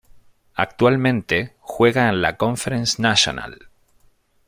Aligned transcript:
Actualmente 0.55 1.53
juega 1.59 2.09
en 2.09 2.23
la 2.23 2.35
Conference 2.37 2.99
National. 2.99 3.69